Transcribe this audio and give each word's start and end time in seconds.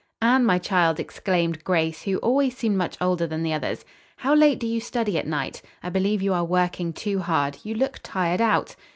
"Anne, 0.19 0.43
my 0.43 0.57
child," 0.57 0.99
exclaimed 0.99 1.63
Grace, 1.63 2.01
who 2.01 2.17
always 2.21 2.57
seemed 2.57 2.75
much 2.75 2.97
older 2.99 3.27
than 3.27 3.43
the 3.43 3.53
others, 3.53 3.85
"how 4.17 4.33
late 4.33 4.57
do 4.59 4.65
you 4.65 4.79
study 4.81 5.15
at 5.15 5.27
night? 5.27 5.61
I 5.83 5.91
believe 5.91 6.23
you 6.23 6.33
are 6.33 6.43
working 6.43 6.91
too 6.91 7.19
hard. 7.19 7.59
You 7.61 7.75
look 7.75 7.99
tired 8.01 8.41
out." 8.41 8.75